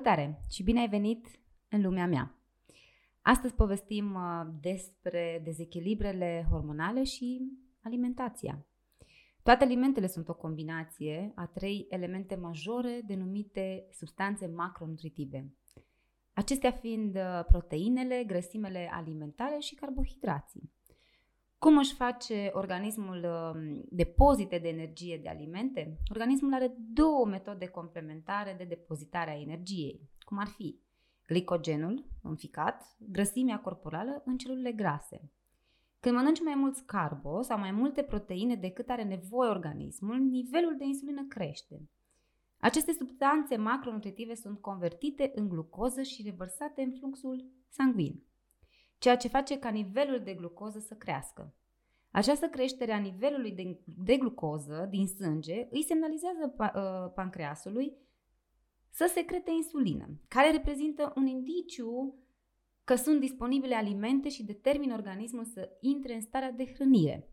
Salutare 0.00 0.40
și 0.48 0.62
bine 0.62 0.80
ai 0.80 0.88
venit 0.88 1.26
în 1.68 1.82
lumea 1.82 2.06
mea! 2.06 2.38
Astăzi 3.22 3.54
povestim 3.54 4.14
uh, 4.14 4.46
despre 4.60 5.40
dezechilibrele 5.44 6.46
hormonale 6.50 7.04
și 7.04 7.40
alimentația. 7.82 8.66
Toate 9.42 9.64
alimentele 9.64 10.06
sunt 10.06 10.28
o 10.28 10.34
combinație 10.34 11.32
a 11.34 11.46
trei 11.46 11.86
elemente 11.88 12.34
majore 12.34 13.02
denumite 13.06 13.86
substanțe 13.90 14.46
macronutritive. 14.46 15.54
Acestea 16.32 16.70
fiind 16.70 17.14
uh, 17.14 17.44
proteinele, 17.46 18.24
grăsimele 18.26 18.90
alimentare 18.92 19.58
și 19.58 19.74
carbohidrații. 19.74 20.72
Cum 21.60 21.78
își 21.78 21.94
face 21.94 22.50
organismul 22.52 23.24
um, 23.24 23.84
depozite 23.88 24.58
de 24.58 24.68
energie 24.68 25.20
de 25.22 25.28
alimente? 25.28 25.98
Organismul 26.10 26.54
are 26.54 26.74
două 26.92 27.26
metode 27.26 27.66
complementare 27.66 28.54
de 28.58 28.64
depozitare 28.64 29.30
a 29.30 29.40
energiei, 29.40 30.08
cum 30.24 30.38
ar 30.38 30.46
fi 30.46 30.78
glicogenul 31.26 32.04
în 32.22 32.36
ficat, 32.36 32.96
grăsimea 32.98 33.60
corporală 33.60 34.22
în 34.24 34.36
celulele 34.36 34.72
grase. 34.72 35.30
Când 36.00 36.16
mănânci 36.16 36.42
mai 36.42 36.54
mulți 36.54 36.84
carbo 36.84 37.42
sau 37.42 37.58
mai 37.58 37.70
multe 37.70 38.02
proteine 38.02 38.54
decât 38.54 38.88
are 38.88 39.04
nevoie 39.04 39.50
organismul, 39.50 40.18
nivelul 40.18 40.76
de 40.76 40.84
insulină 40.84 41.24
crește. 41.28 41.88
Aceste 42.58 42.92
substanțe 42.92 43.56
macronutritive 43.56 44.34
sunt 44.34 44.60
convertite 44.60 45.30
în 45.34 45.48
glucoză 45.48 46.02
și 46.02 46.22
revărsate 46.22 46.82
în 46.82 46.92
fluxul 46.98 47.44
sanguin 47.68 48.22
ceea 49.00 49.16
ce 49.16 49.28
face 49.28 49.58
ca 49.58 49.68
nivelul 49.68 50.20
de 50.20 50.34
glucoză 50.34 50.78
să 50.78 50.94
crească. 50.94 51.54
Această 52.10 52.46
creștere 52.46 52.92
a 52.92 52.98
nivelului 52.98 53.52
de, 53.52 53.78
de 53.84 54.16
glucoză 54.16 54.86
din 54.90 55.06
sânge 55.06 55.66
îi 55.70 55.82
semnalizează 55.82 56.48
pa, 56.48 56.72
uh, 56.74 57.12
pancreasului 57.14 57.96
să 58.90 59.10
secrete 59.14 59.50
insulină, 59.50 60.08
care 60.28 60.50
reprezintă 60.50 61.12
un 61.16 61.26
indiciu 61.26 62.14
că 62.84 62.94
sunt 62.94 63.20
disponibile 63.20 63.74
alimente 63.74 64.28
și 64.28 64.44
determină 64.44 64.94
organismul 64.94 65.44
să 65.44 65.70
intre 65.80 66.14
în 66.14 66.20
starea 66.20 66.50
de 66.50 66.72
hrănire. 66.74 67.28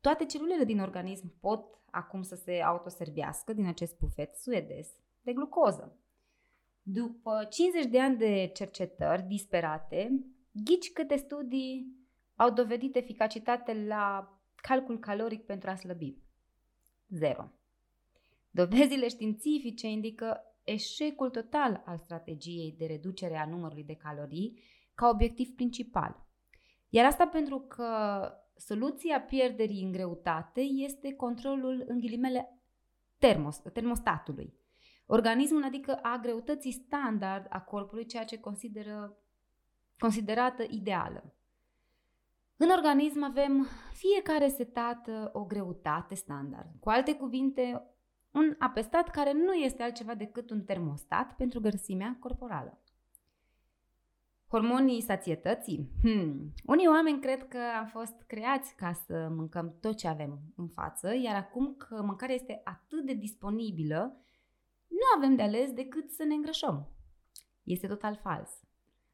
Toate 0.00 0.24
celulele 0.24 0.64
din 0.64 0.80
organism 0.80 1.40
pot 1.40 1.78
acum 1.90 2.22
să 2.22 2.34
se 2.34 2.60
autoservească 2.60 3.52
din 3.52 3.66
acest 3.66 3.98
bufet 3.98 4.34
suedez 4.34 4.88
de 5.22 5.32
glucoză. 5.32 5.98
După 6.82 7.46
50 7.50 7.84
de 7.84 8.00
ani 8.00 8.16
de 8.16 8.50
cercetări 8.54 9.22
disperate, 9.22 10.24
Ghici 10.56 10.92
câte 10.92 11.16
studii 11.16 11.96
au 12.36 12.50
dovedit 12.50 12.96
eficacitate 12.96 13.84
la 13.86 14.32
calcul 14.54 14.98
caloric 14.98 15.44
pentru 15.44 15.70
a 15.70 15.74
slăbi? 15.74 16.16
Zero. 17.08 17.52
Dovezile 18.50 19.08
științifice 19.08 19.86
indică 19.86 20.40
eșecul 20.64 21.30
total 21.30 21.82
al 21.84 21.98
strategiei 21.98 22.74
de 22.78 22.86
reducere 22.86 23.36
a 23.36 23.46
numărului 23.46 23.84
de 23.84 23.94
calorii 23.94 24.62
ca 24.94 25.08
obiectiv 25.08 25.54
principal. 25.54 26.26
Iar 26.88 27.04
asta 27.04 27.26
pentru 27.26 27.60
că 27.60 27.88
soluția 28.56 29.20
pierderii 29.20 29.82
în 29.82 29.92
greutate 29.92 30.60
este 30.60 31.14
controlul 31.14 31.84
în 31.86 32.00
ghilimele 32.00 32.58
termos, 33.18 33.62
termostatului. 33.72 34.54
Organismul 35.06 35.64
adică 35.64 35.94
a 36.02 36.18
greutății 36.22 36.72
standard 36.72 37.46
a 37.48 37.60
corpului, 37.60 38.06
ceea 38.06 38.24
ce 38.24 38.38
consideră 38.38 39.18
considerată 39.98 40.64
ideală. 40.68 41.34
În 42.56 42.70
organism 42.70 43.22
avem 43.22 43.66
fiecare 43.92 44.48
setată 44.48 45.30
o 45.32 45.44
greutate 45.44 46.14
standard. 46.14 46.68
Cu 46.80 46.88
alte 46.88 47.14
cuvinte, 47.14 47.82
un 48.30 48.54
apestat 48.58 49.10
care 49.10 49.32
nu 49.32 49.52
este 49.52 49.82
altceva 49.82 50.14
decât 50.14 50.50
un 50.50 50.64
termostat 50.64 51.36
pentru 51.36 51.60
grăsimea 51.60 52.16
corporală. 52.20 52.78
Hormonii 54.48 55.00
sațietății? 55.00 55.90
Hmm. 56.02 56.52
Unii 56.64 56.88
oameni 56.88 57.20
cred 57.20 57.48
că 57.48 57.58
am 57.78 57.86
fost 57.86 58.22
creați 58.26 58.74
ca 58.74 58.92
să 58.92 59.28
mâncăm 59.30 59.76
tot 59.80 59.96
ce 59.96 60.08
avem 60.08 60.38
în 60.56 60.68
față, 60.68 61.14
iar 61.14 61.34
acum 61.36 61.74
că 61.74 62.02
mâncarea 62.02 62.34
este 62.34 62.60
atât 62.64 63.06
de 63.06 63.12
disponibilă, 63.12 64.16
nu 64.88 65.16
avem 65.16 65.36
de 65.36 65.42
ales 65.42 65.72
decât 65.72 66.10
să 66.10 66.24
ne 66.24 66.34
îngrășăm. 66.34 66.88
Este 67.62 67.86
total 67.86 68.18
fals. 68.22 68.63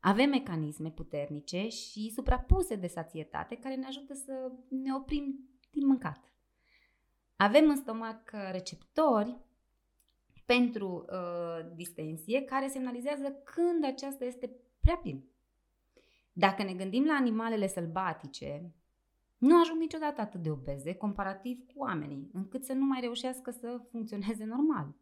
Avem 0.00 0.28
mecanisme 0.28 0.90
puternice 0.90 1.68
și 1.68 2.10
suprapuse 2.14 2.74
de 2.74 2.86
sațietate 2.86 3.56
care 3.56 3.74
ne 3.74 3.86
ajută 3.86 4.14
să 4.14 4.52
ne 4.68 4.94
oprim 4.94 5.48
din 5.70 5.86
mâncat. 5.86 6.32
Avem 7.36 7.68
în 7.68 7.76
stomac 7.76 8.30
receptori 8.50 9.38
pentru 10.44 11.04
uh, 11.10 11.74
distensie 11.74 12.42
care 12.42 12.68
semnalizează 12.68 13.30
când 13.44 13.84
aceasta 13.84 14.24
este 14.24 14.50
prea 14.80 14.96
plin. 14.96 15.24
Dacă 16.32 16.62
ne 16.62 16.74
gândim 16.74 17.04
la 17.04 17.12
animalele 17.12 17.66
sălbatice, 17.66 18.72
nu 19.38 19.60
ajung 19.60 19.80
niciodată 19.80 20.20
atât 20.20 20.42
de 20.42 20.50
obeze 20.50 20.94
comparativ 20.94 21.58
cu 21.66 21.72
oamenii, 21.80 22.30
încât 22.32 22.64
să 22.64 22.72
nu 22.72 22.84
mai 22.84 23.00
reușească 23.00 23.50
să 23.50 23.80
funcționeze 23.90 24.44
normal. 24.44 24.94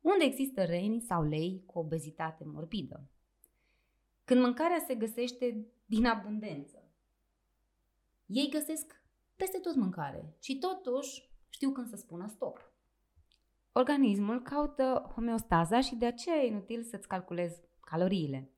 Unde 0.00 0.24
există 0.24 0.64
reni 0.64 1.00
sau 1.00 1.22
lei 1.22 1.62
cu 1.66 1.78
obezitate 1.78 2.44
morbidă. 2.46 3.08
Când 4.30 4.42
mâncarea 4.42 4.84
se 4.86 4.94
găsește 4.94 5.66
din 5.86 6.06
abundență. 6.06 6.90
Ei 8.26 8.50
găsesc 8.50 9.02
peste 9.36 9.58
tot 9.58 9.74
mâncare 9.74 10.36
și 10.40 10.58
totuși 10.58 11.30
știu 11.48 11.70
când 11.70 11.88
să 11.88 11.96
spună 11.96 12.26
stop. 12.28 12.72
Organismul 13.72 14.42
caută 14.42 15.10
homeostaza 15.14 15.80
și 15.80 15.94
de 15.94 16.06
aceea 16.06 16.36
e 16.36 16.46
inutil 16.46 16.82
să-ți 16.82 17.08
calculezi 17.08 17.60
caloriile. 17.80 18.50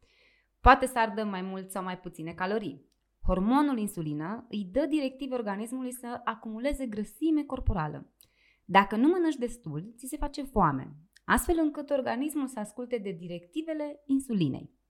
Poate 0.61 0.87
să 0.87 0.99
ardă 0.99 1.25
mai 1.25 1.43
mult 1.43 1.71
sau 1.71 1.83
mai 1.83 1.99
puține 1.99 2.33
calorii. 2.33 2.87
Hormonul 3.27 3.79
insulină 3.79 4.47
îi 4.49 4.69
dă 4.73 4.87
directive 4.87 5.35
organismului 5.35 5.93
să 5.93 6.21
acumuleze 6.25 6.87
grăsime 6.87 7.45
corporală. 7.45 8.13
Dacă 8.65 8.97
nu 8.97 9.09
mănânci 9.09 9.37
destul, 9.37 9.95
ți 9.97 10.07
se 10.07 10.17
face 10.17 10.43
foame, 10.43 10.97
astfel 11.25 11.59
încât 11.59 11.91
organismul 11.91 12.47
să 12.47 12.59
asculte 12.59 12.99
de 12.99 13.11
directivele 13.11 14.03
insulinei. 14.07 14.81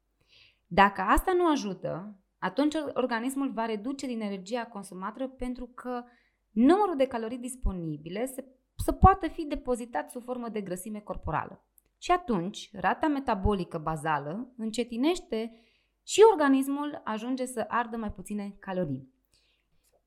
Dacă 0.75 1.01
asta 1.01 1.33
nu 1.33 1.51
ajută, 1.51 2.17
atunci 2.39 2.75
organismul 2.95 3.53
va 3.53 3.65
reduce 3.65 4.07
din 4.07 4.21
energia 4.21 4.67
consumată 4.67 5.27
pentru 5.27 5.67
că 5.67 6.05
numărul 6.51 6.97
de 6.97 7.07
calorii 7.07 7.39
disponibile 7.39 8.27
se, 8.27 8.45
să 8.77 8.93
poată 8.93 9.29
fi 9.29 9.45
depozitat 9.45 10.11
sub 10.11 10.23
formă 10.23 10.49
de 10.49 10.61
grăsime 10.61 11.01
corporală. 11.01 11.65
Și 11.99 12.11
atunci, 12.11 12.71
rata 12.73 13.07
metabolică 13.07 13.79
bazală 13.79 14.53
încetinește 14.57 15.53
și 16.03 16.21
organismul 16.33 17.01
ajunge 17.05 17.45
să 17.45 17.65
ardă 17.69 17.97
mai 17.97 18.13
puține 18.13 18.57
calorii. 18.59 19.13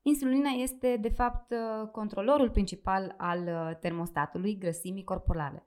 Insulina 0.02 0.50
este, 0.50 0.96
de 1.00 1.08
fapt, 1.08 1.54
controlorul 1.92 2.50
principal 2.50 3.14
al 3.18 3.74
termostatului 3.80 4.58
grăsimii 4.58 5.04
corporale. 5.04 5.66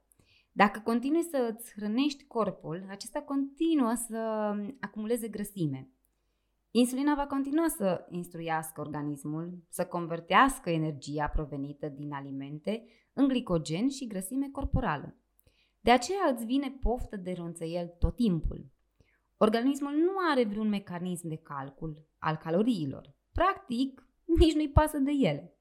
Dacă 0.64 0.80
continui 0.80 1.24
să 1.24 1.54
îți 1.54 1.74
hrănești 1.76 2.24
corpul, 2.28 2.86
acesta 2.90 3.22
continuă 3.22 3.94
să 3.94 4.18
acumuleze 4.80 5.28
grăsime. 5.28 5.90
Insulina 6.72 7.16
va 7.16 7.28
continua 7.28 7.68
să 7.68 8.06
instruiască 8.10 8.82
organismul, 8.82 9.64
să 9.70 9.86
convertească 9.86 10.70
energia 10.70 11.28
provenită 11.28 11.88
din 11.88 12.12
alimente 12.12 12.86
în 13.14 13.28
glicogen 13.28 13.90
și 13.90 14.08
grăsime 14.08 14.50
corporală. 14.52 15.16
De 15.82 15.92
aceea 15.92 16.30
îți 16.34 16.46
vine 16.46 16.78
poftă 16.82 17.16
de 17.16 17.32
ronțăiel 17.32 17.96
tot 18.00 18.16
timpul. 18.16 18.72
Organismul 19.38 19.92
nu 19.92 20.12
are 20.32 20.44
vreun 20.44 20.70
mecanism 20.70 21.28
de 21.28 21.38
calcul 21.38 22.06
al 22.18 22.36
caloriilor. 22.36 23.14
Practic, 23.34 24.08
nici 24.26 24.54
nu-i 24.54 24.70
pasă 24.70 24.98
de 24.98 25.12
ele. 25.12 25.54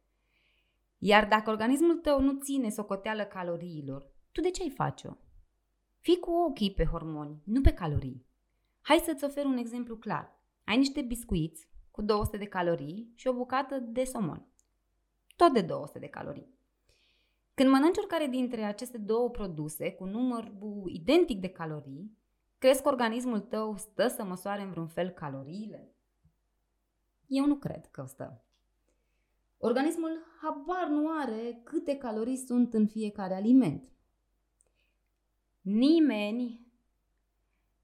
Iar 0.99 1.29
dacă 1.29 1.51
organismul 1.51 1.97
tău 1.97 2.21
nu 2.21 2.39
ține 2.41 2.69
socoteală 2.69 3.25
caloriilor, 3.25 4.17
tu 4.33 4.41
de 4.41 4.51
ce 4.51 4.63
ai 4.63 4.71
face-o? 4.71 5.13
Fii 5.99 6.19
cu 6.19 6.31
ochii 6.31 6.75
pe 6.75 6.85
hormoni, 6.85 7.43
nu 7.45 7.61
pe 7.61 7.73
calorii. 7.73 8.27
Hai 8.81 8.99
să-ți 8.99 9.25
ofer 9.25 9.45
un 9.45 9.57
exemplu 9.57 9.97
clar. 9.97 10.41
Ai 10.65 10.77
niște 10.77 11.03
biscuiți 11.03 11.69
cu 11.91 12.03
200 12.03 12.37
de 12.37 12.45
calorii 12.45 13.13
și 13.15 13.27
o 13.27 13.33
bucată 13.33 13.79
de 13.79 14.05
somon. 14.05 14.47
Tot 15.37 15.53
de 15.53 15.61
200 15.61 15.99
de 15.99 16.07
calorii. 16.07 16.57
Când 17.55 17.71
mănânci 17.71 17.97
oricare 17.97 18.27
dintre 18.27 18.63
aceste 18.63 18.99
două 18.99 19.31
produse 19.31 19.93
cu 19.93 20.05
număr 20.05 20.53
identic 20.87 21.41
de 21.41 21.49
calorii, 21.49 22.19
crezi 22.59 22.83
că 22.83 22.89
organismul 22.89 23.41
tău 23.41 23.77
stă 23.77 24.09
să 24.09 24.25
măsoare 24.25 24.63
în 24.63 24.71
vreun 24.71 24.87
fel 24.87 25.11
caloriile? 25.11 25.95
Eu 27.27 27.47
nu 27.47 27.57
cred 27.57 27.87
că 27.87 28.05
stă. 28.07 28.45
Organismul 29.59 30.11
habar 30.41 30.89
nu 30.89 31.11
are 31.21 31.61
câte 31.65 31.97
calorii 31.97 32.37
sunt 32.37 32.75
în 32.75 32.87
fiecare 32.87 33.35
aliment. 33.35 33.89
Nimeni 35.71 36.67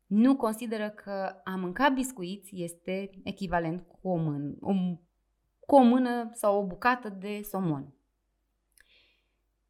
nu 0.06 0.36
consideră 0.36 0.90
că 0.90 1.40
a 1.44 1.56
mânca 1.56 1.88
biscuiți 1.88 2.62
este 2.62 3.10
echivalent 3.24 3.86
cu 3.86 4.08
o 4.08 4.16
mână, 4.16 4.54
o, 4.60 4.72
cu 5.60 5.74
o 5.74 5.82
mână 5.82 6.30
sau 6.32 6.58
o 6.58 6.66
bucată 6.66 7.08
de 7.08 7.40
somon. 7.42 7.94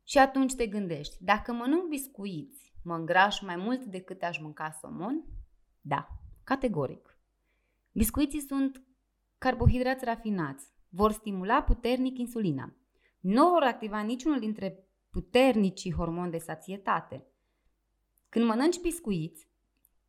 Și 0.05 0.19
atunci 0.19 0.55
te 0.55 0.67
gândești, 0.67 1.17
dacă 1.21 1.53
mănânc 1.53 1.89
biscuiți 1.89 2.65
Mă 2.85 2.95
îngraș 2.95 3.41
mai 3.41 3.57
mult 3.57 3.85
decât 3.85 4.23
aș 4.23 4.39
mânca 4.39 4.71
somon? 4.71 5.25
Da, 5.81 6.09
categoric. 6.45 7.19
Biscuiții 7.93 8.41
sunt 8.41 8.83
carbohidrați 9.39 10.05
rafinați, 10.05 10.67
vor 10.89 11.13
stimula 11.13 11.63
puternic 11.63 12.19
insulina. 12.19 12.75
Nu 13.21 13.49
vor 13.49 13.63
activa 13.63 14.01
niciunul 14.01 14.39
dintre 14.39 14.87
puternicii 15.11 15.93
hormoni 15.93 16.31
de 16.31 16.39
sațietate. 16.39 17.27
Când 18.35 18.47
mănânci 18.47 18.81
biscuiți, 18.81 19.49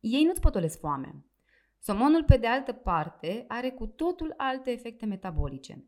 ei 0.00 0.24
nu-ți 0.24 0.40
potolesc 0.40 0.78
foamea. 0.78 1.24
Somonul, 1.78 2.24
pe 2.24 2.36
de 2.36 2.46
altă 2.46 2.72
parte, 2.72 3.44
are 3.48 3.70
cu 3.70 3.86
totul 3.86 4.34
alte 4.36 4.70
efecte 4.70 5.06
metabolice. 5.06 5.84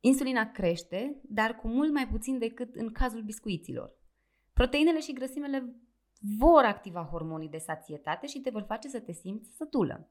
Insulina 0.00 0.50
crește, 0.50 1.20
dar 1.22 1.56
cu 1.56 1.68
mult 1.68 1.92
mai 1.92 2.08
puțin 2.08 2.38
decât 2.38 2.74
în 2.74 2.92
cazul 2.92 3.22
biscuiților. 3.22 3.96
Proteinele 4.52 5.00
și 5.00 5.12
grăsimele 5.12 5.74
vor 6.38 6.64
activa 6.64 7.08
hormonii 7.10 7.48
de 7.48 7.58
sațietate 7.58 8.26
și 8.26 8.40
te 8.40 8.50
vor 8.50 8.62
face 8.62 8.88
să 8.88 9.00
te 9.00 9.12
simți 9.12 9.56
sătulă. 9.56 10.10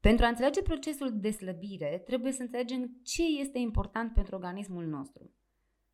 Pentru 0.00 0.24
a 0.24 0.28
înțelege 0.28 0.62
procesul 0.62 1.20
de 1.20 1.30
slăbire, 1.30 2.02
trebuie 2.04 2.32
să 2.32 2.42
înțelegem 2.42 3.00
ce 3.02 3.22
este 3.40 3.58
important 3.58 4.14
pentru 4.14 4.34
organismul 4.34 4.84
nostru. 4.84 5.34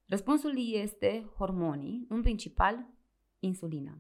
Răspunsul 0.06 0.72
este 0.72 1.30
hormonii, 1.36 2.06
în 2.08 2.22
principal 2.22 2.86
insulina. 3.38 3.98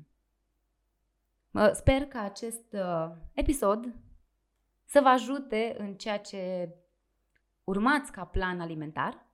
Sper 1.72 2.06
că 2.06 2.18
acest 2.18 2.72
uh, 2.72 3.10
episod 3.34 3.94
să 4.84 5.00
vă 5.00 5.08
ajute 5.08 5.74
în 5.78 5.94
ceea 5.94 6.18
ce 6.18 6.72
urmați 7.64 8.12
ca 8.12 8.24
plan 8.24 8.60
alimentar 8.60 9.30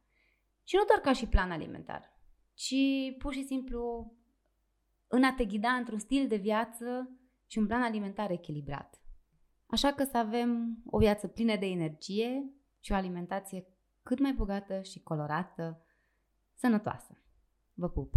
și 0.65 0.77
nu 0.77 0.85
doar 0.85 0.99
ca 0.99 1.13
și 1.13 1.27
plan 1.27 1.51
alimentar, 1.51 2.21
ci 2.55 2.75
pur 3.19 3.33
și 3.33 3.45
simplu 3.45 4.13
în 5.07 5.25
a 5.25 5.33
te 5.33 5.45
ghida 5.45 5.71
într-un 5.71 5.99
stil 5.99 6.29
de 6.29 6.37
viață 6.37 7.11
și 7.47 7.59
un 7.59 7.67
plan 7.67 7.83
alimentar 7.83 8.31
echilibrat. 8.31 9.01
Așa 9.67 9.93
că 9.93 10.05
să 10.05 10.17
avem 10.17 10.83
o 10.87 10.99
viață 10.99 11.27
plină 11.27 11.57
de 11.57 11.67
energie 11.67 12.53
și 12.81 12.93
o 12.93 12.95
alimentație 12.95 13.67
cât 14.03 14.19
mai 14.19 14.33
bogată 14.33 14.83
și 14.83 15.03
colorată, 15.03 15.87
sănătoasă. 16.55 17.23
Vă 17.75 17.89
pup! 17.89 18.15